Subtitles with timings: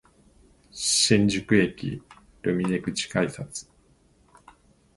[0.71, 2.01] 新宿駅
[2.41, 3.69] ルミネ口改札